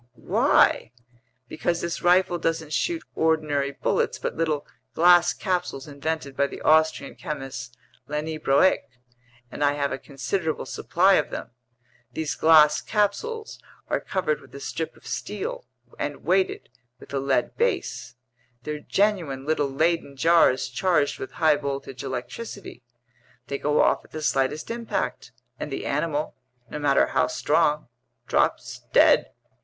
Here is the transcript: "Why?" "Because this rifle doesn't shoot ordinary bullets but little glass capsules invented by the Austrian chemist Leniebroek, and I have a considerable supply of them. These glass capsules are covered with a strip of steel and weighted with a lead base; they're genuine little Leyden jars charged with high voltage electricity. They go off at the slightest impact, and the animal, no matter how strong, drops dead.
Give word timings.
"Why?" 0.15 0.93
"Because 1.47 1.81
this 1.81 2.01
rifle 2.01 2.39
doesn't 2.39 2.73
shoot 2.73 3.03
ordinary 3.13 3.69
bullets 3.71 4.17
but 4.17 4.35
little 4.35 4.65
glass 4.95 5.31
capsules 5.31 5.87
invented 5.87 6.35
by 6.35 6.47
the 6.47 6.59
Austrian 6.61 7.13
chemist 7.13 7.77
Leniebroek, 8.07 8.79
and 9.51 9.63
I 9.63 9.73
have 9.73 9.91
a 9.91 9.99
considerable 9.99 10.65
supply 10.65 11.17
of 11.17 11.29
them. 11.29 11.51
These 12.13 12.33
glass 12.33 12.81
capsules 12.81 13.59
are 13.89 13.99
covered 13.99 14.41
with 14.41 14.55
a 14.55 14.59
strip 14.59 14.95
of 14.97 15.05
steel 15.05 15.67
and 15.99 16.23
weighted 16.23 16.69
with 16.99 17.13
a 17.13 17.19
lead 17.19 17.55
base; 17.55 18.15
they're 18.63 18.79
genuine 18.79 19.45
little 19.45 19.69
Leyden 19.69 20.15
jars 20.15 20.67
charged 20.69 21.19
with 21.19 21.33
high 21.33 21.57
voltage 21.57 22.03
electricity. 22.03 22.81
They 23.45 23.59
go 23.59 23.83
off 23.83 24.03
at 24.03 24.09
the 24.13 24.23
slightest 24.23 24.71
impact, 24.71 25.31
and 25.59 25.71
the 25.71 25.85
animal, 25.85 26.35
no 26.71 26.79
matter 26.79 27.05
how 27.05 27.27
strong, 27.27 27.87
drops 28.27 28.81
dead. 28.93 29.31